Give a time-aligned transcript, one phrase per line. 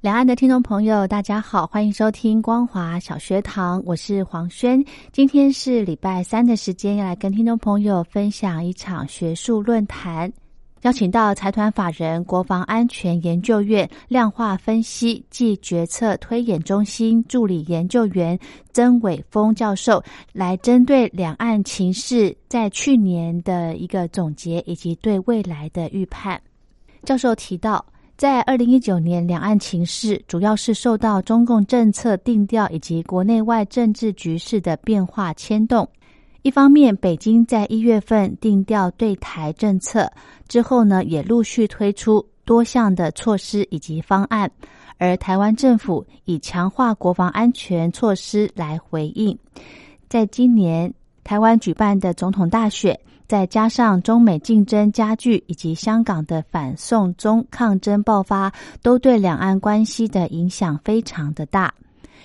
[0.00, 4.82] 两岸的听众朋友，大家好，欢迎收听光华小学堂，我是黄轩。
[5.12, 10.32] 今天是礼拜三的时间，要来跟听众朋友分享一场学术论坛，
[10.80, 18.38] 邀请到财团法人国防安全研究院量化分析暨决策推演中心助理研究员
[18.72, 26.40] 曾伟峰教授，来针对两岸情势在去年的一个总结以及对未来的预判。
[27.04, 27.84] 教授提到。
[28.20, 35.88] 在二零一九年，两岸情势主要是受到中共政策定调以及国内外政治局势的变化牵动。
[36.42, 40.12] 一方面，北京在一月份定调对台政策
[40.46, 44.50] 之后呢，也陆续推出多项的措施以及方案，
[44.98, 49.34] 而台湾政府以强化国防安全措施来回应。
[50.10, 50.92] 在今年
[51.24, 53.00] 台湾举办的总统大选。
[53.30, 61.72] 再加上中美竞争加剧，以及香港的反送中抗争爆发，都对两岸关系的影响非常的大。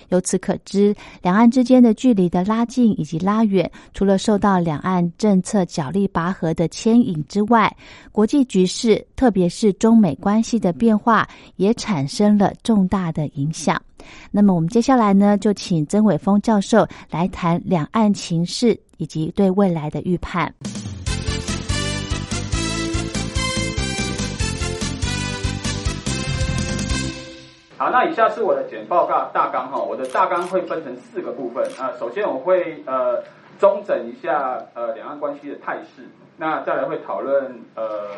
[0.08, 7.72] 由此可知，两岸之间的距离的拉近以及拉远，除了受到两岸政策角力拔河的牵引之外，
[8.10, 13.80] 国际局势，特别是中美关系的变化，也产生了重大的影响。
[14.32, 20.52] 那么，我们接下来呢，就请曾伟峰教授来谈两岸情势以及对未来的预判。
[27.78, 31.92] 好，那以下是我的简报大大纲哈，我的大纲会分成四个部分啊。
[31.98, 33.22] 首先我会呃
[33.58, 38.12] 中整一下呃两岸关系的态势，那再来会讨论呃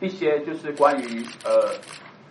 [0.00, 1.70] 一些就是关于呃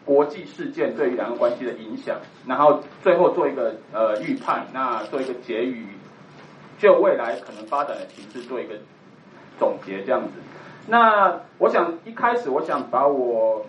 [0.06, 2.16] 国际事件对于两岸关系的影响，
[2.46, 5.88] 然后最后做一个呃预判，那做一个结语，
[6.78, 8.76] 就未来可能发展的形势做一个
[9.58, 10.34] 总结这样子。
[10.86, 13.66] 那我想一开始我想把我。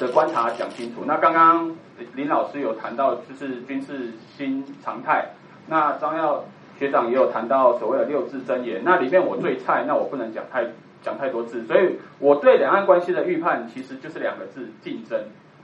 [0.00, 1.02] 的观察讲清楚。
[1.06, 1.70] 那刚刚
[2.14, 5.28] 林老师有谈到，就是军事新常态。
[5.66, 6.44] 那张耀
[6.78, 8.80] 学长也有谈到所谓的六字真言。
[8.84, 10.64] 那里面我最菜，那我不能讲太
[11.02, 11.64] 讲太多字。
[11.66, 15.20] 所以我对两岸关系的预判，其实就是两个字：竞争。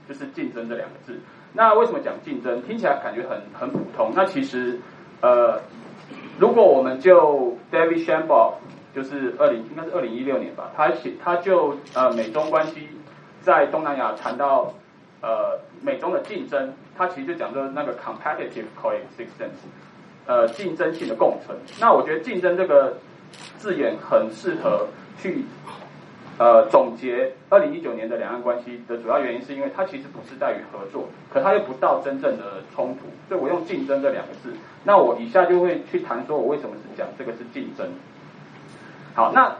[0.07, 1.19] 就是竞争这两个字。
[1.51, 2.61] 那为什么讲竞争？
[2.61, 4.09] 听起来感觉很很普通。
[4.15, 4.79] 那其实
[5.19, 5.59] 呃，
[6.39, 8.53] 如果我们就 David s h a m b o
[8.95, 12.87] 就是二零应该是二零一六年吧，他写他就呃美中关系。
[13.47, 14.73] 在东南亚谈到
[15.21, 19.63] 呃美中的竞争，它其实就讲说那个 competitive coexistence，
[20.25, 21.57] 呃竞争性的共存。
[21.79, 22.97] 那我觉得竞争这个
[23.57, 24.87] 字眼很适合
[25.17, 25.45] 去
[26.37, 34.53] 呃总结二零一九年的两岸关系的主要原因，是因为它其实不是在于合作，可它又不到真正的冲突，所以我用竞争这两个字。
[34.83, 37.87] 那我以下就会去谈说我为什么是讲这个是竞争。
[39.15, 39.55] 好，那。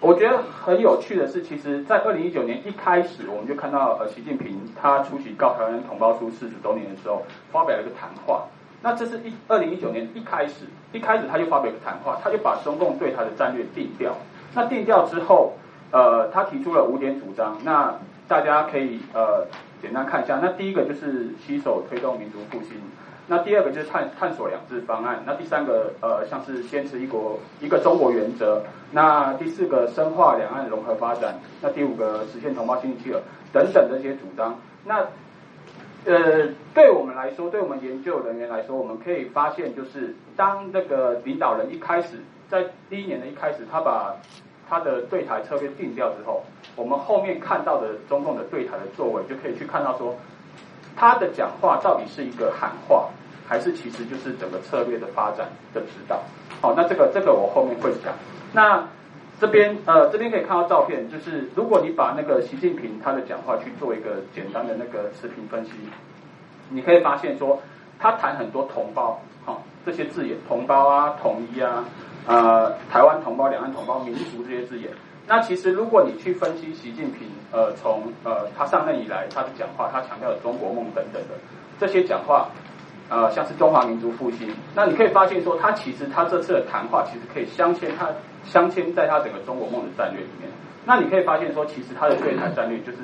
[0.00, 8.44] 我觉得很有趣的是，其实，在二零一九年一开始，我们就看到呃，习近平他出席《告台湾同胞书》四十周年的时候，发表了一个谈话。
[8.80, 14.16] 那这是一二零一九年一开始，一开始他就发表一个谈话，他就把中共对他的战略定调。
[14.54, 15.54] 那定调之后，
[15.90, 17.58] 呃，他提出了五点主张。
[17.64, 17.92] 那
[18.28, 19.48] 大家可以呃
[19.82, 20.38] 简单看一下。
[20.40, 22.80] 那第一个就是携手推动民族复兴。
[23.30, 33.20] 那第二个就是探探索两制方案，那第三个呃像是坚持一国一个中国原则，那第四个深化两岸融合发展，那第五个实现同胞经济契合
[33.52, 34.58] 等等这些主张。
[34.86, 35.00] 那
[36.06, 44.16] 呃对我们来说，对我们研究人员来说，我们可以发现就是当这个领导人一开始在第一年的一开始，他把
[44.66, 46.42] 他的对台策略定掉之后，
[46.76, 50.16] 我们后面看到的中共的对台的作为，就可以去看到说。
[51.00, 53.08] 他的讲话到底是一个喊话，
[53.48, 56.20] 还是其实就是整个策略的发展的指导？
[56.60, 58.12] 好，那这个这个我后面会讲。
[58.52, 58.86] 那
[59.40, 65.72] 这边呃这边可以看到照片，就是如果你把那个习近平他的讲话去做一个简单的那个视频分析，
[66.68, 67.60] 你可以发现说
[67.98, 71.84] 他谈很多同胞，好，这些字眼，同胞啊、统一啊、
[72.26, 74.90] 呃台湾同胞、两岸同胞、民族这些字眼。
[75.26, 81.34] 那其实如果你去分析习近平呃从呃他上任以来他的讲话，他强调的中国梦等等的
[81.78, 82.48] 这些讲话，
[83.08, 88.08] 呃像是中华民族复兴，那你可以发现说他其实他这次的谈话其实可以镶嵌他
[88.44, 90.48] 镶嵌在他整个中国梦的战略里面。
[90.84, 92.98] 那你可以发现说，其实他的对台战略就是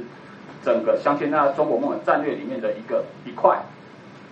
[0.62, 3.58] 整个镶嵌在中国梦的战略里面的一个一块。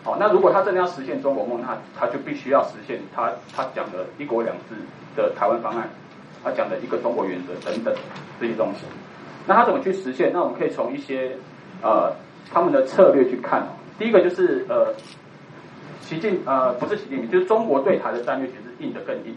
[0.04, 4.74] 好，那如果他真的要实现中国梦，那他就必须要实现他他讲的一国两制
[5.14, 5.88] 的台湾方案。
[6.44, 7.94] 他讲的一个中国原则等等
[8.40, 8.80] 这些东西，
[9.46, 10.32] 那他怎么去实现？
[10.32, 11.36] 那我们可以从一些
[11.82, 12.12] 呃
[12.52, 13.64] 他们的策略去看。
[13.96, 14.92] 第一个就是呃
[16.12, 19.34] 习近呃不是习近平，就是中国对台的战略其实硬的更硬。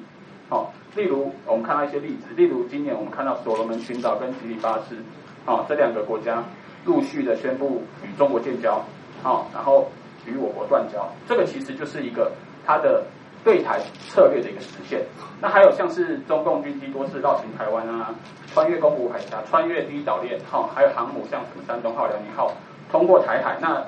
[0.49, 4.97] 好，例如我们看到一些例子，例如今年我们看到所罗门群岛跟吉里巴斯，
[5.45, 6.43] 啊这两个国家
[6.83, 8.83] 陆续的宣布与中国建交，
[9.23, 9.89] 好，然后
[10.25, 12.29] 与我国断交，这个其实就是一个
[12.65, 13.03] 它的。
[13.45, 13.79] 对台
[14.09, 15.05] 策略的一个实现，
[15.39, 18.09] 那还有像是中共军机多次绕行台湾啊，
[18.47, 22.51] 穿越宫古海峡，穿越第一岛链，哈，还有航母像什么山东号、辽宁号
[22.91, 23.85] 通过台海，那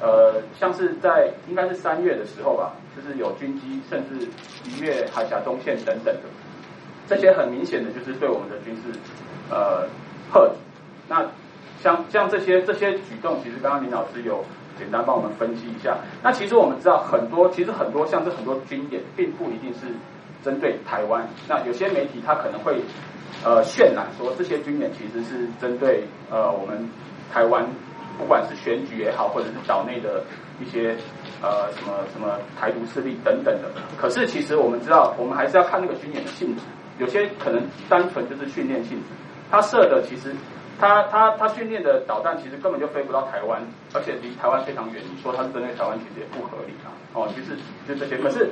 [0.00, 4.26] 呃，像是在应该是三月的时候吧，就是有军机甚至
[4.64, 6.22] 一越海峡中线等等的，
[7.06, 8.98] 这些很明显的就是对我们的军事
[9.50, 9.88] 呃
[10.30, 10.50] 贺
[11.08, 11.24] 那
[11.82, 14.44] 像像这些这些举动，其实刚刚林老师有。
[14.78, 15.96] 简单帮我们分析一下。
[16.22, 19.86] 那其实我们知道很多，其实很多像这很多军演，并不一定是
[20.44, 21.26] 针对台湾。
[21.48, 22.82] 那有些媒体他可能会
[23.42, 26.86] 呃渲染说这些军演其实是针对呃我们
[27.32, 27.66] 台湾，
[28.18, 30.22] 不管是选举也好，或者是岛内的
[30.60, 30.96] 一些
[31.42, 33.70] 呃什么什么台独势力等等的。
[33.96, 36.62] 可是其实我们知道，我们还是要看那个军演的性质。
[36.98, 39.04] 有些可能单纯就是训练性质，
[39.50, 40.34] 他设的其实。
[40.78, 43.62] 他他他训练的导弹其实根本就飞不到台湾，
[43.94, 45.02] 而且离台湾非常远。
[45.10, 46.92] 你说他是针对台湾，其实也不合理啊。
[47.14, 47.56] 哦，其实
[47.88, 48.18] 就这些。
[48.18, 48.50] 可是，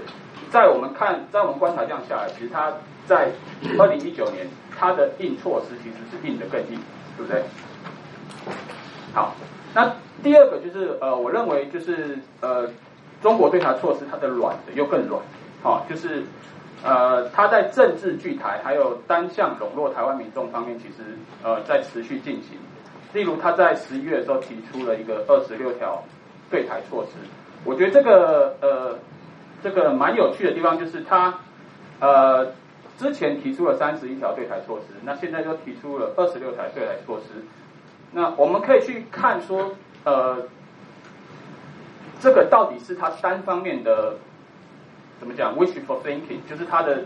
[0.50, 2.72] 在我们看，在我们观察这样下来，其实他
[3.04, 3.28] 在
[3.78, 6.80] 二零一九年，他的硬措施其实是硬的更硬，
[7.18, 7.42] 对不对？
[9.12, 9.36] 好，
[9.74, 9.92] 那
[10.22, 12.68] 第二个就是呃，我认为就是呃，
[13.20, 15.20] 中国对台措施，它的软的又更软，
[15.62, 16.22] 好，就是。
[16.86, 22.58] 呃，他在政治拒台还有单向笼络台湾民众方面，其实呃在持续进行。
[23.14, 26.04] 例如，他在十一月的时候提出了一个二十六条
[26.50, 27.12] 对台措施。
[27.64, 28.98] 我觉得这个呃
[29.62, 31.34] 这个蛮有趣的地方，就是他
[32.00, 32.48] 呃
[32.98, 37.42] 之前提出了三十一条对台措施，那现在又提出了二十六条对台措施。
[38.14, 39.74] 那我们可以去看说，
[40.04, 40.38] 呃，
[42.20, 44.14] 这个到底是他单方面的。
[45.20, 47.02] 怎么讲？wishful thinking 就是他的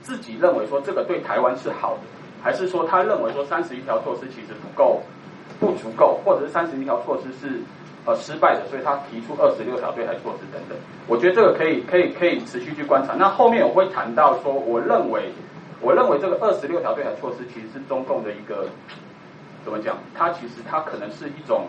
[0.00, 2.00] 自己认为说这个对台湾是好的，
[2.42, 5.02] 还是说他认为说三十一条措施其实不够、
[5.60, 7.60] 不足够，或者是三十一条措施是
[8.06, 10.78] 呃失败的，所以他提出二十六条对台措施等等。
[11.08, 13.14] 我觉得这个可以、可以、可以持续去观察。
[13.14, 15.32] 那后面我会谈到说，我认为，
[15.80, 18.68] 我认为这个二十六条对台措施其实是中共的一个
[19.64, 19.96] 怎么讲？
[20.14, 21.66] 它其实它可能是一种。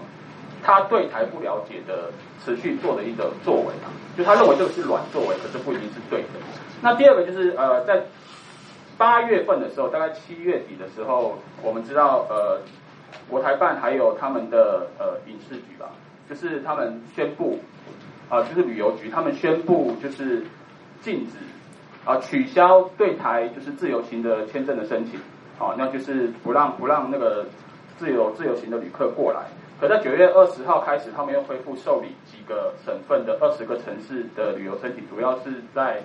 [0.66, 2.10] 他对台不了解的
[2.40, 6.40] 持续做的一个作为啊，就他认为这个是软作为，可是不一定是对的。
[6.82, 8.02] 那第二个就是呃，在
[8.98, 12.62] 八月份的时候，大概七月底的时候，我们知道呃，
[13.30, 15.90] 国台办还有他们的呃影视局吧，
[16.30, 17.60] 就是他们宣布
[18.30, 20.46] 啊，就是旅游局，他们宣布就是
[21.02, 21.34] 禁止
[22.06, 25.20] 啊取消对台就是自由行的签证的申请，
[25.60, 27.46] 啊，那就是不让不让那个
[27.98, 29.42] 自由自由行的旅客过来。
[29.80, 36.02] 可在九月二十号开始，他们又恢复受理几个省份的二十个城市的旅游申请，主要是在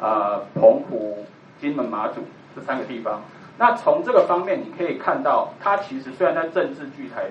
[0.00, 1.24] 啊澎湖、
[1.60, 2.22] 金门、马祖
[2.56, 3.22] 这三个地方。
[3.58, 7.26] 那从这个方面，你可以看到，它其实虽然在政治剧台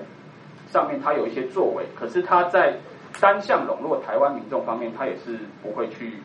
[0.70, 2.76] 上面它有一些作为，可是它在
[3.20, 6.18] 单向笼络台湾民众方面，它也是不会去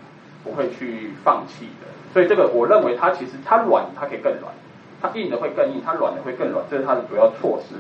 [0.44, 1.88] 不会去放弃的。
[2.14, 4.54] 所以这个我认为，它其实它软，它可以更软；
[5.02, 6.64] 它硬的会更硬，它软的会更软。
[6.70, 7.76] 这是它的主要措施。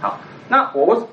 [0.00, 1.08] 好，那我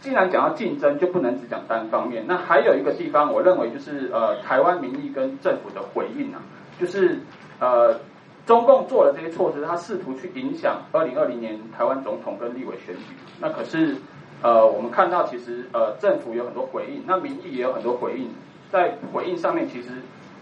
[0.00, 2.24] 既然讲到竞争，就不能只讲单方面。
[2.26, 6.40] 那还有一个地方，我认为就是呃，台湾民意跟政府的回应啊，
[6.78, 7.18] 就是
[7.58, 7.98] 呃，
[8.46, 13.14] 中共做了这些措施，他试图去影响二零二零年台湾总统跟立委选举。
[13.40, 13.96] 那可是
[14.40, 18.30] 呃，我们看到其实呃，政府有很多回应，那民意也有很多回应，
[18.70, 19.88] 在回应上面其实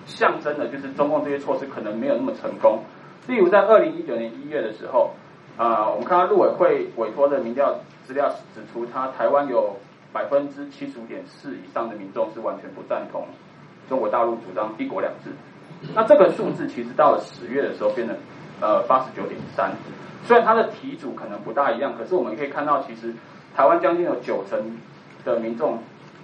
[0.04, 2.80] 象征的就是中共这些措施可能没有那么成功。
[3.26, 5.12] 例如在二零一九年一月的时候。
[5.56, 9.74] 啊，我们看到陆委会委托的民调资料指出，他台湾有
[10.12, 13.26] 百分之七十五点四以上的民众是完全不赞同
[13.88, 15.30] 中国大陆主张一国两制。
[15.94, 18.14] 那这个数字其实到了十月的时候变成
[18.60, 19.70] 呃八十九点三，
[20.24, 23.14] 虽然它的题组可能不大一样，可是我们可以看到，其实
[23.54, 24.76] 台湾将近有九成
[25.24, 25.78] 的民众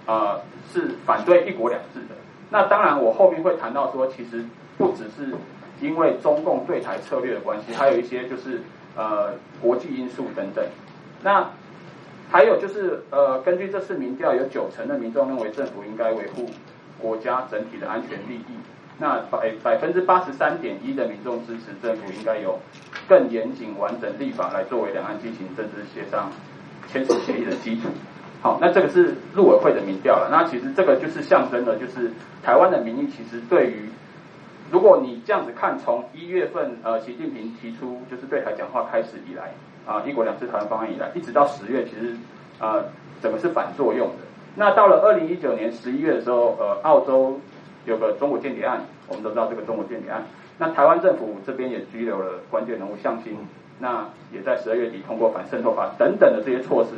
[0.05, 0.37] 啊
[0.71, 2.13] 是反对一国两制的。
[2.51, 4.45] 那当然，我后面会谈到说，其实
[4.77, 5.33] 不只是
[5.83, 8.61] 因为中共对台策略的关系，还有一些就是
[8.95, 10.65] 呃国际因素等等。
[11.21, 11.47] 那
[12.31, 16.49] 还有就是呃，根据这次民调，有九成的民众认为政府应该维护
[16.97, 18.55] 国家整体的安全利益。
[18.97, 22.57] 那百百分之八十三点一的民众支持政府应该有
[23.07, 26.31] 更严谨完整立法来作为两岸进行政治协商
[26.87, 27.89] 签署协议的基础。
[28.41, 30.29] 好，那这个是陆委会的民调了。
[30.31, 32.11] 那其实这个就是象征的，就是
[32.43, 33.89] 台湾的民意其实对于，
[34.73, 39.53] 如果你这样子看，从一月份呃习近平提出就是对台讲话开始以来
[39.85, 42.17] 啊，一国两制台湾方案以来，一直到十月，其实
[42.59, 42.83] 呃
[43.21, 44.15] 整个是反作用的。
[44.55, 47.39] 那到了二零一九年十一月的时候，呃，澳洲。
[47.85, 50.23] 有个中国间谍案，我们都知道这个中国间谍案。
[50.57, 53.37] 那台湾政府这边也拘留了关键人物向心，
[53.77, 56.91] 那也在十二月底通过反渗透法等等的这些措施，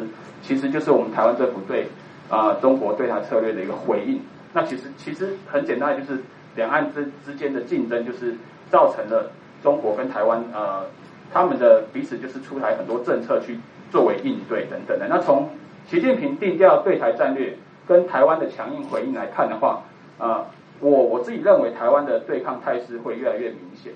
[0.43, 1.87] 其实就是我们台湾政府对
[2.29, 4.21] 啊中国对台策略的一个回应。
[4.53, 6.21] 那其实其实很简单，就是
[6.55, 8.35] 两岸之之间的竞争，就是
[8.69, 9.31] 造成了
[9.63, 10.85] 中国跟台湾呃
[11.33, 13.59] 他们的彼此就是出台很多政策去
[13.91, 15.07] 作为应对等等的。
[15.07, 15.49] 那从
[15.87, 17.57] 习近平定调对台战略
[17.87, 19.83] 跟台湾的强硬回应来看的话，
[20.17, 20.45] 啊。
[20.81, 23.93] 我我自己认为台湾的对抗态势会越来越明显。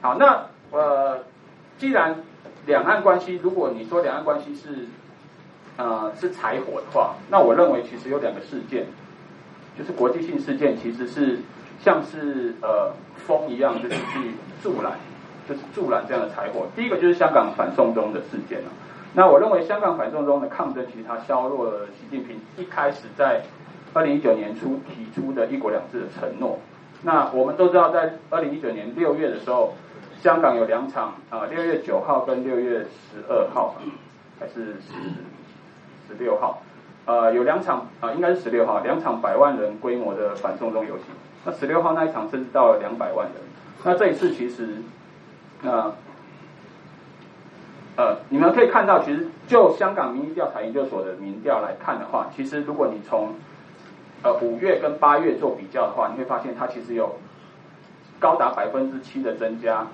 [0.00, 1.24] 好，那呃，
[1.76, 2.22] 既然
[2.66, 4.86] 两岸关系，如果你说两岸关系是
[5.76, 8.86] 呃是柴火的话，那我认为其实有两个事件，
[9.78, 11.38] 就是国际性事件，其实是
[11.80, 14.92] 像是呃风一样，就是去助燃，
[15.48, 16.66] 就是助燃这样的柴火。
[16.76, 18.70] 第一个就是香港反送中的事件了。
[19.14, 23.42] 那我认为香港反送中的抗争，其实它削弱了习近平一开始在。
[23.96, 26.58] 二零一九年初提出的一国两制的承诺，
[27.02, 29.72] 那我们都知道，在二零一九年六月的时候，
[30.20, 33.76] 香港有两场啊，六月九号跟六月十二号，
[34.40, 34.98] 还是十
[36.08, 36.60] 十六号，
[37.06, 41.06] 呃，有两场啊，应该是十六号，两场百万人规模的反送中游行。
[41.44, 43.34] 那十六号那一场甚至到了两百万人。
[43.84, 44.68] 那这一次其实，
[45.62, 45.92] 呃，
[47.96, 53.34] 呃，你们可以看到，其实就香港民意调查研究所的民调来看的话，其实如果你从
[54.22, 57.16] 呃，五月跟八月做比较的话，你会发现它其实有
[58.18, 59.86] 高达百分之七的增加，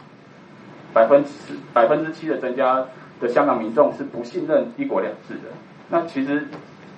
[0.95, 1.31] 百分之
[1.75, 2.87] 百分之七的增加
[3.21, 5.51] 的香港民众是不信任一国两制的。
[5.89, 6.47] 那其实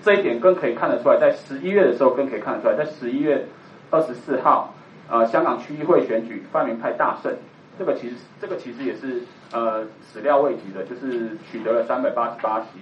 [0.02, 3.46] 这一点更可以看得出来，在十一月的时候更可以看得出来，在十一月
[3.90, 4.74] 二十四号，
[5.08, 7.32] 呃，香港区议会选举泛民派大胜，
[7.78, 12.80] 这个其实这个其实也是呃始料未及的，就是取得了三百八十八席，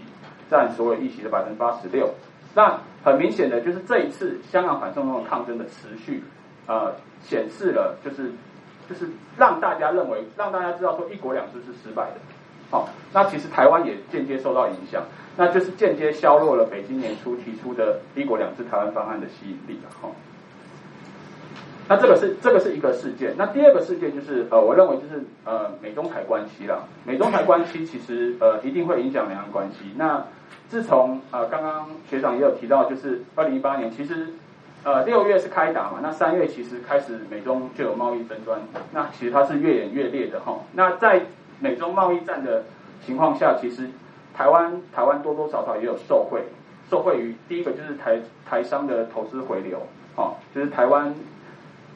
[0.50, 2.08] 占所有议席的百分之八十六。
[2.54, 6.22] 那很明显的就是这一次香港反送中抗争的持续，
[6.66, 8.32] 呃，显示了就是
[8.88, 12.16] 就是让大家认为让大家知道说一国两制是失败的，
[12.70, 15.02] 好，那其实台湾也间接受到影响，
[15.36, 20.08] 那就是间接削弱了北京年初提出的一国两制台湾方案的吸引力了，哈。
[21.88, 30.24] 那这个是这个是一个事件，那第二个事件就是呃，我认为就是呃美中台关系了，美中台关系其实呃一定会影响两岸关系，那。
[30.68, 34.28] 自从呃，刚刚学长也有提到，就是二零一八年，其实
[34.84, 38.60] 呃六月是开打嘛，那三月其实开始美中就有贸易争端，
[38.92, 40.60] 那其实它是越演越烈的哈。
[40.74, 41.22] 那在
[41.60, 42.64] 美中贸易战的
[43.06, 43.88] 情况下，其实
[44.36, 46.42] 台湾台湾多多少少也有受贿，
[46.90, 49.80] 受贿于第一个就是台台商的投资回流，
[50.16, 51.14] 哦，就是台湾，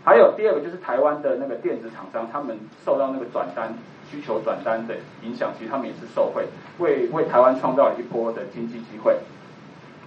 [0.05, 3.75] 还有第二个就是台湾的那个电子厂商，他们受到那个转单。
[4.11, 6.45] 需求转单的影响，其实他们也是受惠，
[6.79, 9.17] 为为台湾创造了一波的经济机会。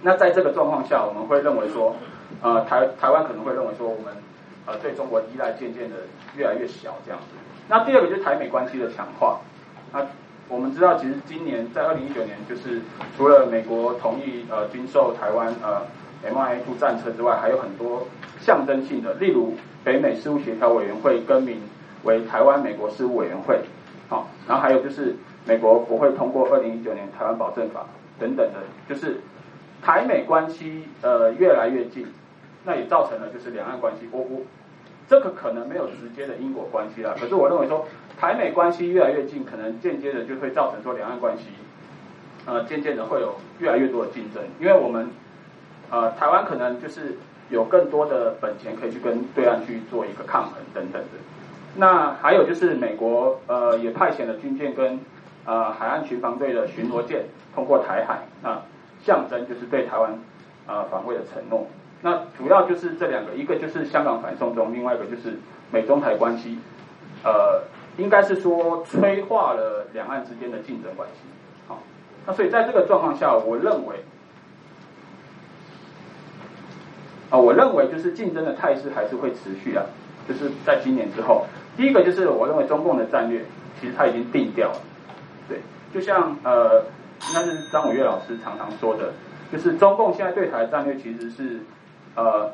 [0.02, 1.94] 那在这个状况下，我们会认为说，
[2.40, 4.14] 呃，台台湾可能会认为说，我们
[4.66, 5.96] 呃对中国依赖渐渐的
[6.36, 7.36] 越来越小这样子。
[7.68, 9.40] 那第二个就是台美关系的强化。
[9.92, 10.06] 那
[10.48, 12.80] 我们知道，其实今年在二零一九年，就是
[13.16, 15.82] 除了美国同意呃军售台湾呃
[16.24, 18.06] M I Two 战车之外，还有很多
[18.40, 21.60] 象征性的，例如北美事务协调委员会更名
[22.04, 23.60] 为台湾美国事务委员会。
[24.08, 27.84] 好，然后还有就是美国国会通过二零一九年台湾保证法
[28.18, 29.20] 等等的，就是
[29.82, 32.06] 台美关系呃越来越近，
[32.64, 34.40] 那也造成了就是两岸关系，我我
[35.08, 37.86] 这个可能没有直接的因果关系啦，可是我认为说
[38.20, 41.44] 台美关系越来越近，可能间接的就会造成说两岸关系
[42.44, 45.08] 呃渐渐的会有越来越多的竞争，因为我们
[45.90, 47.16] 呃台湾可能就是
[47.48, 51.08] 有更多的本钱可以去跟对岸去做一个抗衡等等的。
[51.76, 54.98] 那还有就是美国呃也派遣了军舰跟
[55.46, 57.24] 呃海岸巡防队的巡逻舰
[57.54, 58.60] 通过台海，那
[59.02, 60.18] 象征就是对台湾
[60.66, 61.66] 呃防卫的承诺。
[62.02, 65.36] 那主要就是这两个，一个就是香港反送中，另外一个就是
[65.72, 66.58] 美中台关系，
[67.24, 67.62] 呃
[67.96, 71.20] 应该是说催化了两岸之间的竞争关系。
[71.66, 71.82] 好，
[72.26, 73.96] 那所以在这个状况下，我认为
[77.30, 79.84] 啊，我认为就是竞争的态势还是会持续啊，
[80.28, 81.46] 就是在今年之后。
[81.76, 83.44] 第一个就是我认为中共的战略
[83.80, 84.80] 其实它已经定掉了，
[85.48, 85.58] 对，
[85.92, 86.80] 就像呃，
[87.28, 89.12] 应该是张伟岳老师常常说的，
[89.52, 91.60] 就是中共现在对台的战略其实是
[92.18, 92.50] 呃，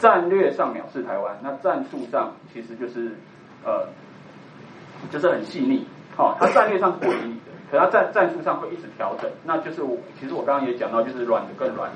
[0.00, 3.12] 战略上藐视台湾，那战术上其实就是
[3.62, 3.86] 呃，
[5.10, 11.90] 就是很细腻，好，它战略上是不理你的，可它在战术上会一直调整，那就是我其实我刚刚也讲到，就是软的更软，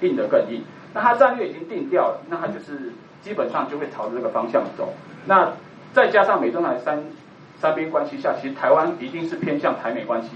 [0.00, 0.62] 硬的更硬。
[0.94, 4.94] 那它战略已经定掉了，那它就是基本上就会朝着这个方向走。
[5.26, 5.52] 那
[5.92, 7.04] 再加上美中台三
[7.58, 10.30] 三边关系下，其实台湾一定是偏向台美关系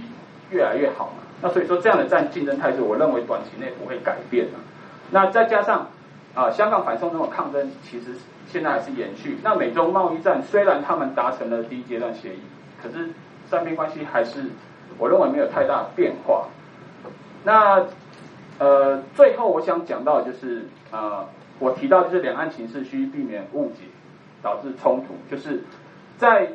[0.50, 1.22] 越来越好嘛。
[1.40, 4.58] 那所以说这样的战竞争态势，我认为短期内不会改变的。
[5.10, 5.88] 那再加上
[6.34, 8.14] 啊，香港反送中的抗争，其实
[8.46, 9.38] 现在还是延续。
[9.42, 12.40] 那美中贸易战虽然他们达成了第一阶段协议，
[12.82, 13.10] 可是
[13.48, 14.44] 三边关系还是
[14.98, 16.46] 我认为没有太大变化。
[17.42, 17.84] 那
[18.58, 21.26] 呃，最后我想讲到的就是呃，
[21.58, 23.84] 我提到就是两岸情势需避免误解，
[24.42, 25.14] 导致冲突。
[25.30, 25.64] 就是
[26.18, 26.52] 在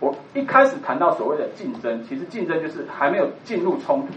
[0.00, 4.12] 我一开始谈到所谓的竞争，其实竞争就是还没有进入冲突，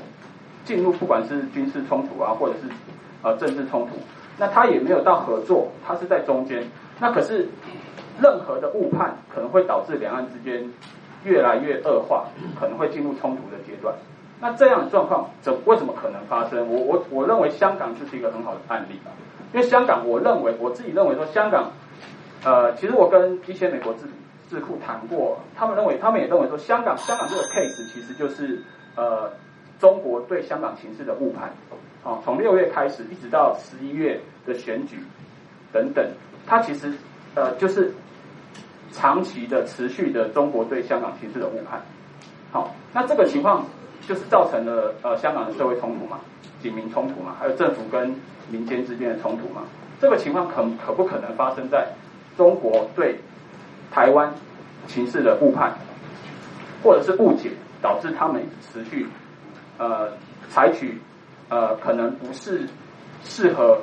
[0.66, 2.68] 进入不管是军事冲突啊，或者是
[3.24, 3.96] 呃政治冲突，
[4.38, 6.64] 那它也没有到合作，它是在中间。
[7.00, 7.48] 那可是
[8.22, 10.72] 任何的误判可能会导致两岸之间
[11.24, 12.26] 越来越恶化，
[12.60, 13.94] 可能会进入冲突的阶段。
[14.40, 16.68] 那这样的状况怎为什么可能发生？
[16.70, 19.10] 我我我认为香港就是一个很好的案例啊，
[19.54, 21.72] 因为香港，我认为我自己认为说香港，
[22.44, 24.02] 呃，其实我跟一些美国智
[24.50, 28.62] 智库谈过，他们认为他们也认为说香港香港这个 case 其实就是
[28.96, 29.32] 呃
[29.80, 31.52] 中国对香港情势的误判，
[32.04, 34.98] 啊，从六月开始一直到十一月的选举
[35.72, 36.06] 等等，
[36.46, 36.94] 它其实
[37.36, 37.94] 呃就是
[38.92, 41.82] 长期的持续的中国对香港情势的误判，
[42.52, 43.66] 好，那这个情况。
[44.08, 46.18] 就是造成了呃香港的社会冲突嘛，
[46.62, 48.16] 警民冲突嘛，还有政府跟
[48.50, 49.64] 民间之间的冲突嘛。
[50.00, 51.86] 这个情况可可不可能发生在
[52.38, 53.20] 中国对
[53.92, 54.34] 台湾
[54.88, 55.74] 情势的误判，
[56.82, 59.06] 或者是误解，导致他们持续
[59.78, 60.10] 呃
[60.48, 60.98] 采取
[61.50, 62.68] 呃可能不是
[63.24, 63.80] 适合，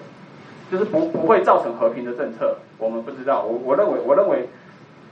[0.71, 2.57] 就是不不会造成和平的政策。
[2.79, 4.49] 我们不知道，我我认为我认为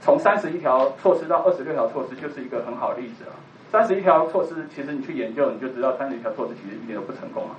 [0.01, 3.33] 从三十一条措施到二十六条措施，就是一个很好的例子啊。
[3.71, 7.55] 三十一条措施，其实你去研究，你就知道三十一条措施其实一点都不成功啊。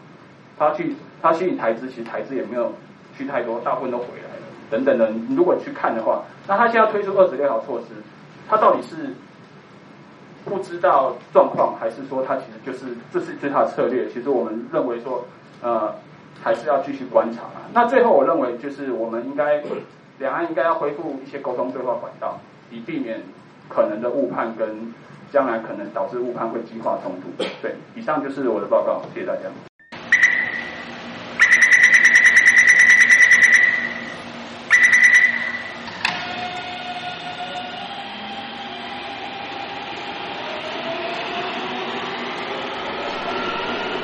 [0.56, 2.72] 他去他吸引台资，其实台资也没有
[3.16, 4.44] 去太多，大部分都回来了。
[4.70, 7.94] 等等的，你如果去看的话，那他现在推出二十六条措施，
[8.48, 9.12] 他到底是
[10.44, 14.08] 不知道状况，还是说他其实就是这是最他的策略？
[14.08, 15.24] 其实我们认为说，
[15.62, 15.94] 呃，
[16.42, 17.42] 还是要继续观察。
[17.72, 19.62] 那最后我认为就是我们应该
[20.18, 22.38] 两岸应该要恢复一些沟通对话管道，
[22.70, 23.22] 以避免
[23.68, 24.92] 可能的误判跟。
[25.32, 27.44] 将来可能导致误判，会激化冲突。
[27.60, 29.73] 对，以上就是我的报告，谢谢大家。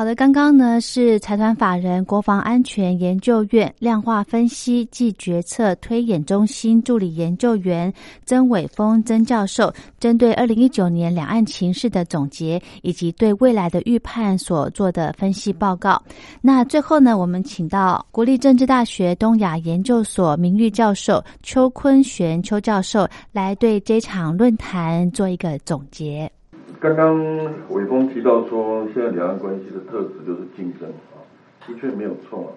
[0.00, 7.92] 好的，刚刚呢是财团法人国防安全研究院量化分析暨决策推演中心助理研究员
[8.24, 16.02] 曾伟峰曾教授针对二零一九年两岸情势的总结以及对未来的预判所做的分析报告。
[16.40, 26.32] 那最后呢，我们请到国立政治大学东亚研究所名誉教授邱坤玄邱教授来对这场论坛做一个总结。
[26.80, 27.22] 刚刚
[27.68, 31.20] 伟峰提到说，现在两岸关系的特质就是竞争啊，
[31.66, 32.50] 的确没有错啊。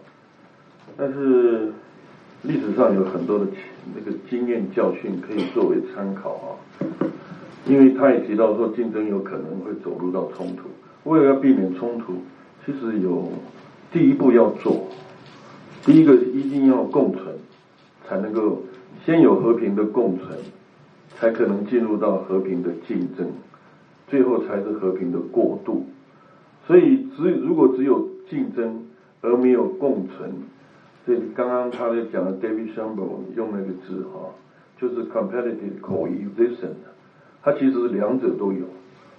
[0.96, 1.74] 但是
[2.44, 3.46] 历史上有很多的
[3.94, 6.48] 那个经验教训可以作为参考啊。
[7.66, 10.70] 因为他也提到说，竞争有可能会走入到冲突。
[11.04, 12.14] 为了要避免冲突，
[12.66, 13.28] 其实有
[13.92, 14.88] 第一步要做。
[15.84, 17.26] 第一个一定要共存，
[18.08, 18.62] 才能够
[19.06, 20.30] 先有和平的共存，
[21.18, 23.28] 才可能进入到和平的竞争。
[24.14, 25.88] 最后才是和平的过渡，
[26.68, 28.86] 所以只如果只有竞争
[29.22, 30.32] 而没有共存，
[31.04, 34.30] 这刚刚他在讲的 David s h a m b e r 用那个字哈，
[34.80, 36.86] 就是 competitive coexistence，
[37.42, 38.68] 它其实两者都有，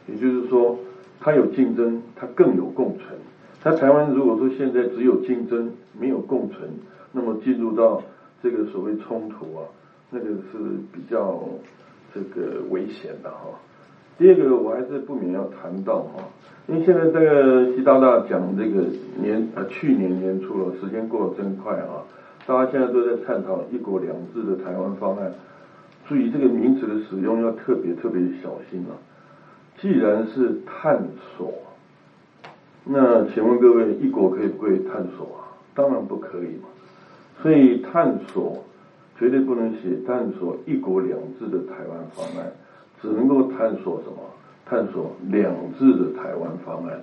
[0.06, 0.78] 也就是说
[1.18, 3.18] 它有竞争，它更有共存，
[3.64, 6.70] 他台湾如果说现在只有竞争没有共存，
[7.10, 8.00] 那么进入到
[8.40, 9.66] 这个所谓冲突啊，
[10.10, 10.58] 那个是
[10.92, 11.42] 比较
[12.14, 13.58] 这个危险的哈。
[14.16, 16.22] 第二个我还是不免要谈到哈，
[16.68, 18.84] 因为现在这个习大大讲这个
[19.20, 22.02] 年呃去年年初了，时间过得真快啊，
[22.46, 25.32] 大家现在都在探讨一国两制的台湾方案，
[26.06, 28.94] 注意这个名词的使用要特别特别小心啊。
[29.80, 31.02] 既然是探
[31.36, 31.52] 索，
[32.84, 35.58] 那请问各位，一国可以不可以探索啊？
[35.74, 36.68] 当然不可以嘛。
[37.42, 38.64] 所以探索
[39.18, 42.52] 绝对不能写探索一国两制的台湾方案，
[43.04, 44.16] 只能够探索什么？
[44.64, 46.98] 探索两制的台湾方案。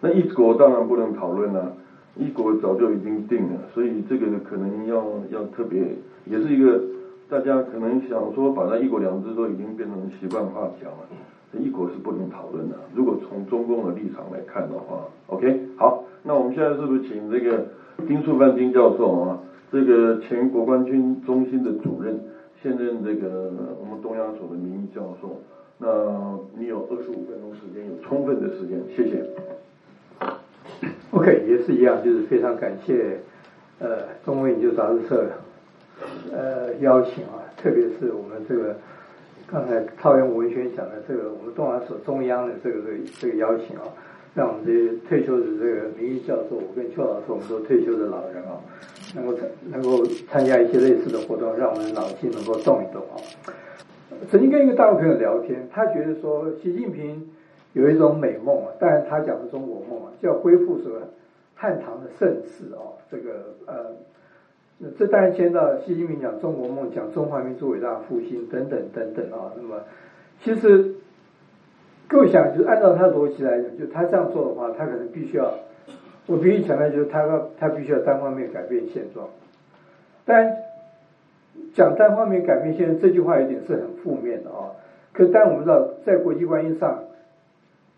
[0.00, 1.72] 那一国当然不能讨论了，
[2.16, 5.94] 一国早就已经定了，所以这个可能要要特别，
[6.26, 6.82] 也是一个
[7.28, 11.06] 大家可能想说，把那一国两制都已经变成习惯化讲了。
[11.56, 12.74] 一国是不能讨论的。
[12.92, 17.64] 如果从中共的立场来看的话，OK，好，那我们现在是不是请这个
[18.08, 19.38] 丁树范丁教授啊，
[19.70, 22.18] 这个前国关军中心的主任，
[22.64, 25.38] 现任这个我们东亚所的名誉教授，
[25.76, 25.86] 那
[26.58, 29.22] 你有二十五分钟时间，有充分的时间，谢谢。
[31.10, 33.18] OK，也是一样，就是非常感谢
[33.80, 35.26] 呃中文研究杂志社
[36.32, 38.74] 呃邀请啊，特别是我们这个。
[39.46, 43.84] 刚才超元文轩讲的这个，我们东华所中央的这个这个这个邀请啊，
[44.34, 48.56] 让我们这些退休的这个名誉教授，我跟邱老师，我们都退休的老人啊，
[49.14, 49.34] 能够
[49.70, 53.20] 能够参加一些类似的活动，让我们脑筋能够动一动啊。
[54.30, 57.30] 曾经跟一个大陆朋友聊天，他觉得说习近平
[57.72, 61.00] 有一种美梦啊，当然他讲的中国梦啊，叫恢复什么
[61.54, 63.74] 汉唐的盛世啊，这个呃。
[64.98, 69.50] 这当然牵到习近平讲中国梦，讲中华民族伟大复兴等等等等啊。
[69.56, 69.80] 那么，
[70.42, 70.96] 其实
[72.08, 75.54] 构想，就是按照他的逻辑来讲，就他这样做的话，他可能必须要，
[76.26, 79.28] 我必须强调，就是他要他必须要单方面改变现状。
[80.24, 80.56] 当然，
[81.74, 84.72] 讲单方面改变现状这句话有点是很负面的啊。
[85.12, 87.04] 可但我们知道，在国际关系上，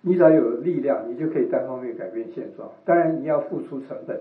[0.00, 2.68] 你只要有力量，你就可以单方面改变现状。
[2.84, 4.18] 当然，你要付出成本。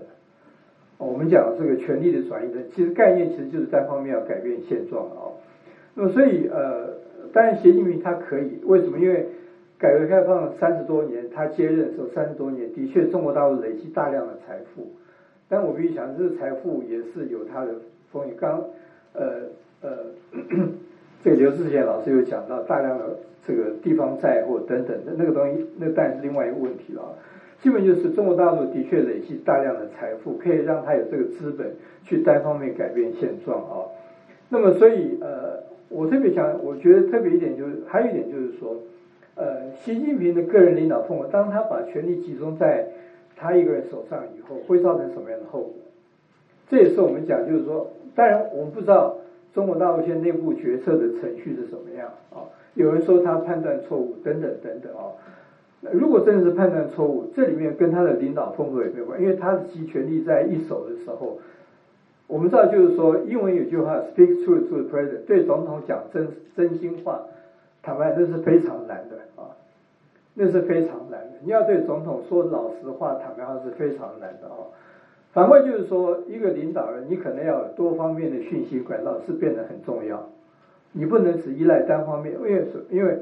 [0.98, 5.28] 我们讲这个权力的转移的，其实概念其实就是单方面要改变现状啊。
[5.94, 6.88] 那么所以呃，
[7.32, 8.98] 当然习近平他可以，为什么？
[8.98, 9.26] 因为
[9.78, 14.86] 改革开放三十多年，他接任的时候三十多年，的确中国大陆累积大量的财富。
[15.48, 17.72] 但我必须讲，这个财富也是有它的
[18.10, 18.34] 风险。
[18.36, 18.64] 刚
[19.12, 19.42] 呃
[19.82, 19.90] 呃，
[21.22, 27.02] 这个刘志贤老师有讲到大量的这个地方债或等等的那个东西，那当然是另外一个问题了。
[27.62, 31.70] 基本就是中国大陆的确累积大量的财富，可以让他有这个资本
[32.04, 33.84] 去单方面改变现状啊。
[34.48, 38.76] 那么，所以呃，我特别想，我觉得特别一点就是，还有一点就是说，
[39.36, 42.86] 呃，习近平的个人领导风格，当他把权力集中在
[43.36, 45.74] 他一个人手上以后，会造成什么样的后果？
[46.70, 49.18] 这也是我们讲，就是说，当然我们不知道
[49.54, 52.48] 中国大陆现在内部决策的程序是什么样啊。
[52.72, 55.12] 有人说他判断错误，等等等等啊。
[55.92, 61.38] 如果真的是判断错误，这里面跟他的领导风格也没有关，因为他是集权力在一手的时候，
[62.26, 67.20] 我们知道就是说，英文有句话，speak truth to the president，对总统讲真真心话，
[67.86, 69.54] 坦白那是非常难的啊，
[70.34, 71.38] 那是非常难的。
[71.44, 74.66] 你要对总统说老实话，坦白话是非常难的啊。
[75.32, 80.28] 反过就是说，一个领导人，你可能要有多方面的讯息管道是变得很重要，
[80.90, 83.16] 你不能只依赖单方面，因为因为。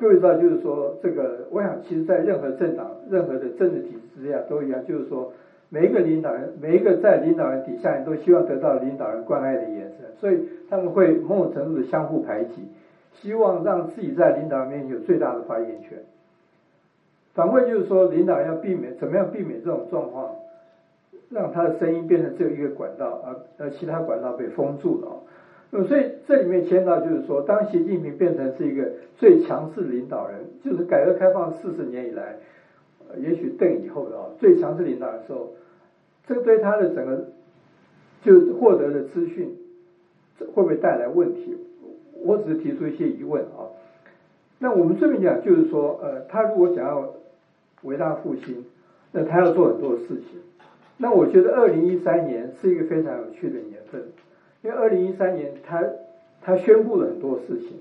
[0.00, 5.32] 各位知道，就是说，这个，我想，其实，在任何政党、任何的政治体制之下都一样，就是说，
[5.70, 10.38] 每一个领导人，每一个在领导人底下人都希望得到领导人关爱的眼神，所以
[10.70, 12.62] 他们会某种程度的相互排挤，
[13.14, 15.98] 希望让自己在领导面前有最大的发言权。
[17.34, 20.34] 反过就是说，领导要避免怎么样避免这种状况，
[21.30, 25.08] 让他的声音变成只有一个管道，而而其他管道被封住了。
[25.70, 32.36] 那么，所以这里面牵到就是说，当习近平变成是一个最强势领导人，就是改革开放四十年以来，
[33.18, 35.52] 也许邓以后的啊最强势领导的时候，
[36.26, 37.28] 这个对他的整个
[38.22, 39.54] 就获得的资讯，
[40.54, 41.56] 会不会带来问题？
[42.24, 43.66] 我只是提出一些疑问啊。
[44.58, 47.14] 那我们这边讲就是说，呃，他如果想要
[47.82, 48.64] 伟大复兴，
[49.12, 50.40] 那他要做很多的事情。
[50.96, 54.02] 那我觉得二零一三年是一个非常有趣的年份。
[54.62, 55.84] 因为二零一三年，他
[56.42, 57.78] 他宣布了很多事情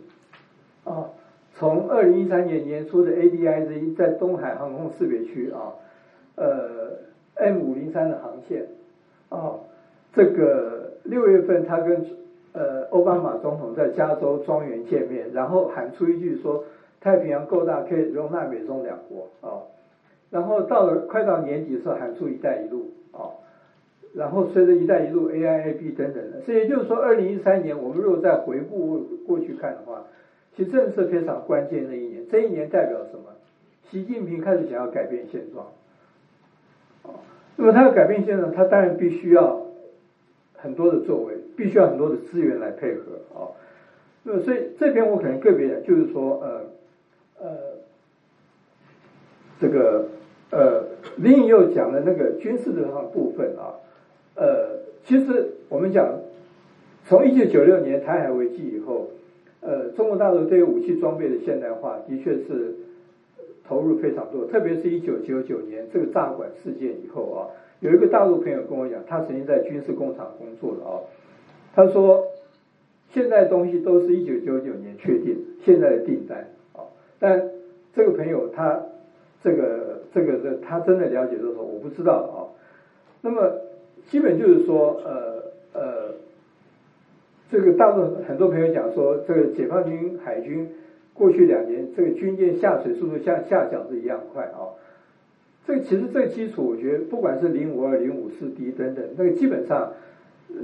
[0.84, 1.10] 啊，
[1.56, 5.74] 从二零一三年年初的 ADIZ 在东海航空识别区啊，
[6.36, 7.00] 呃
[7.34, 8.68] M 五零三的航线
[9.30, 9.56] 啊，
[10.14, 12.06] 这个六月份他跟
[12.58, 16.64] 呃奥巴马总统在加州庄园见面，然后喊出一句说
[17.00, 19.62] 太平洋够大，可以容纳美中两国啊。
[20.32, 23.30] 然后到了快到年底的时候喊出“一带一路”啊，
[24.14, 30.04] 然后随着“一带一路 ”，AIAB 等等的，所以也就是说，二零一三年我们如果再回顾过去看的话，
[30.56, 32.26] 其实正是非常关键的一年。
[32.30, 33.26] 这一年代表什么？
[33.90, 35.68] 习近平开始想要改变现状，
[37.56, 39.67] 那么他要改变现状，他当然必须要
[40.58, 43.48] 很多的作为，必须要很多的资源来配合啊。
[44.24, 46.62] 那所以这边我可能个别就是说，呃
[47.40, 47.58] 呃，
[49.62, 50.06] 这个
[50.52, 50.84] 呃
[51.16, 53.74] 林颖又讲的那个军事的部分啊，
[54.36, 56.20] 呃，其实我们讲
[57.06, 59.10] 从一九九六年台海危机以后，
[59.62, 62.76] 呃，中国大陆对于武器装备的现代化的确是。
[63.70, 71.00] 投入非常多，特别是一九九九年这个炸管事件以后啊，有一个大陆朋友跟我讲，他曾经在军事工厂工作的啊，
[71.76, 72.28] 他说
[73.12, 76.82] 现在东西都是一九九九年确定现在的订单啊，
[77.20, 77.50] 但
[77.94, 78.82] 这个朋友他
[79.44, 82.38] 这个这个这他真的了解多少我不知道啊，
[83.22, 83.52] 那么
[84.08, 86.14] 基本就是说呃呃，
[87.52, 90.68] 这个大陆很多朋友讲说这个解放军海军。
[91.14, 94.70] 过去两年，这个军舰下水速度像下饺子一样快啊！
[95.68, 99.92] 这其实这基础，我觉得不管是零五二、零五四 D 等等，那个基本上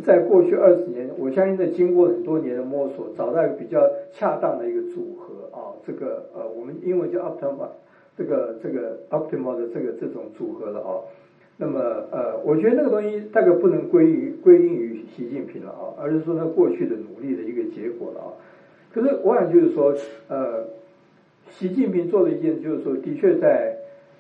[0.02, 7.68] 在过去二十年，我相信在经过很多年的摸索，找到一个比较恰当的一个组合啊，这个呃，我们英文叫 optimal，
[8.18, 11.04] 这个这个 optimal 的这个这种组合了啊。
[11.58, 18.32] 那么呃，我觉得那个东西大概不能归于归因于习近平了啊，而是说他过去的努力的一个结果了啊。
[18.94, 19.94] 可是我想就是说，
[20.30, 20.63] 呃，
[21.50, 23.76] 习近平做的一件就是说，的确在，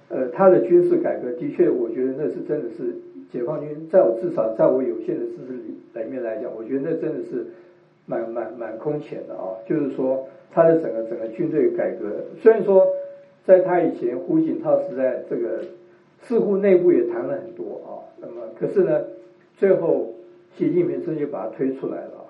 [0.09, 2.93] 呃，他的军事改革的确，我觉得那是真的是
[3.31, 7.45] 解放军，在我至少在我有限的知识里面来讲，我觉得那真的是
[8.05, 9.57] 蛮蛮蛮空前的啊。
[9.67, 12.05] 就是说，他的整个整个军队改革，
[12.41, 12.87] 虽然说
[13.45, 15.61] 在他以前胡锦涛时代，这个
[16.21, 19.01] 似乎内部也谈了很多啊，那么可是呢，
[19.57, 20.13] 最后
[20.55, 22.25] 习近平真就把他推出来了。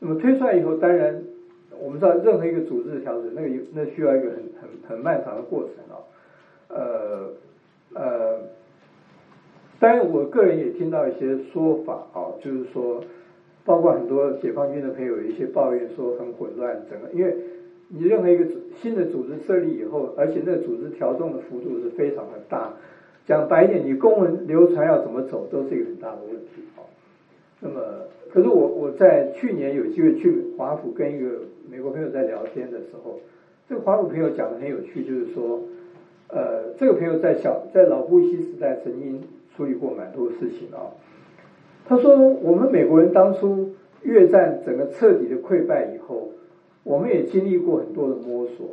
[0.00, 1.22] 那么推出来以后，当然。
[1.80, 5.98] 我们知道，任何一个组织的调整，那个有那需要一个很很很漫长的过程啊。
[6.72, 7.28] 呃
[7.94, 8.38] 呃，
[9.78, 13.04] 当然，我个人也听到一些说法啊，就是说，
[13.64, 17.36] 包括很多解放军的朋友有一些抱怨说很混乱，整个因为
[17.88, 18.44] 你任何一个
[18.80, 22.72] 新的组织设立以后，而且那个组织调动的幅度是非常的大，
[23.26, 26.80] 讲白一点，你公文流传要怎么走，都是一个很大的问题啊。
[27.60, 27.80] 那么，
[28.32, 31.28] 可是我我在去年有机会去华府跟一个。
[31.70, 33.18] 美国朋友在聊天的时候，
[33.66, 35.62] 这个华府朋友讲的很有趣，就是说，
[36.32, 39.20] 呃，这个朋友在小在老布希时代曾经
[39.54, 40.88] 处理过蛮多事情啊。
[41.86, 43.70] 他说，我们美国人当初
[44.02, 46.30] 越战整个彻底的溃败以后，
[46.84, 48.66] 我们也经历过很多的摸索。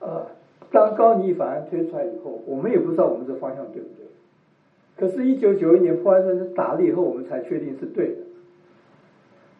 [0.00, 0.26] 呃，
[0.72, 4.06] 当高尼法案推出来以后，我们也不知道我们这方向对不对。
[4.96, 8.14] 可是，一九九一年破坏战争打了以后，我们才确定是对的。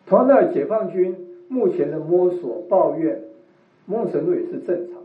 [0.07, 1.15] 同样的，解放军。
[1.49, 3.21] 目前的摸索、抱怨、
[3.85, 5.02] 某种程度也是正常，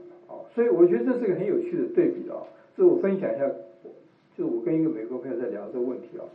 [0.58, 2.42] 所以我觉得这是个很有趣的对比啊。
[2.76, 3.46] 这我分享一下，
[4.36, 6.26] 就我跟一个美国朋友在聊这个问题啊。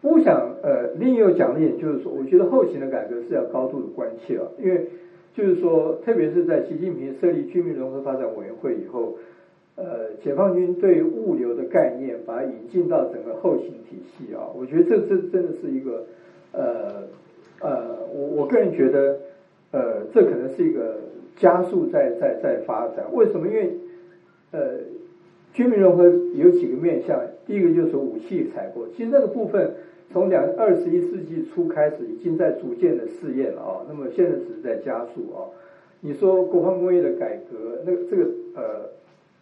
[0.00, 4.86] 我想，呃，另一个讲的点就是说，我觉得后勤的改革是要高度的关切啊，因为
[5.34, 9.18] 就是说，特别是在习近平设立居民融合发展委员会以后，
[9.76, 16.06] 呃，解放军对物流的概念把它引进到整个后勤体系啊，我觉得这这真的是一个，
[16.52, 17.02] 呃
[17.60, 19.18] 呃，我我个人觉得。
[19.72, 20.96] 呃，这可能是一个
[21.36, 23.06] 加速在在在发展。
[23.12, 23.46] 为什么？
[23.46, 23.70] 因为
[24.52, 24.78] 呃，
[25.52, 27.20] 军民融合有几个面向。
[27.46, 29.72] 第一个就是武器采购，其实那个部分
[30.12, 33.86] 从两二十一世纪初开始已经在逐渐的试验了啊。
[33.88, 35.46] 那么现在只是在加速啊。
[36.00, 38.62] 你说国防工业的改革，那这个呃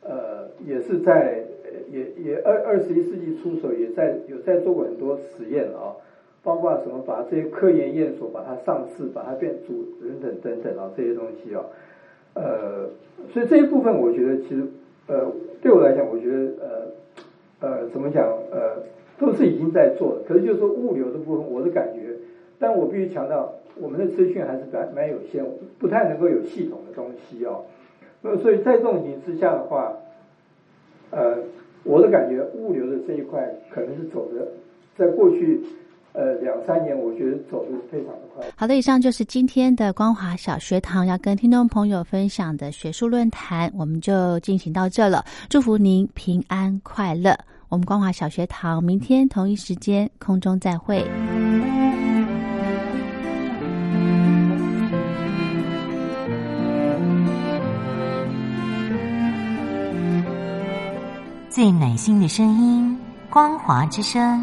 [0.03, 1.44] 呃也是在
[1.90, 5.94] 也也二二十一世纪初时候也在有在做过很多实验啊。
[6.49, 11.63] 包括什么，把这些科研院所把它上市，把它变主等等等等啊，这些东西啊，
[12.33, 12.89] 呃，
[13.35, 14.63] 所以这一部分我觉得其实
[15.09, 15.31] 呃，
[15.61, 16.39] 对我来讲，我觉得
[17.61, 18.81] 呃呃，怎么讲呃，
[19.19, 20.23] 都是已经在做的。
[20.27, 22.17] 可是就是说物流的部分，我的感觉，
[22.59, 25.45] 但我必须强调，我们的资讯还是蛮蛮有限，
[25.79, 27.57] 不太能够有系统的东西啊。
[28.23, 29.95] 那所以在这种情形之下的话，
[31.11, 31.37] 呃，
[31.85, 34.49] 我的感觉，物流的这一块可能是走的，
[34.97, 35.61] 在过去。
[36.49, 38.47] 呃，两三年，我觉得走的非常的快。
[38.57, 45.25] 好的，以上就是今天的光华小学堂要跟听众朋友分享的学术论坛，我们就进行到这了。
[45.51, 47.39] 祝福您平安快乐。
[47.69, 51.05] 我们光华小学堂明天同一时间空中再会。
[61.51, 64.43] 最暖心的声音，光华之声。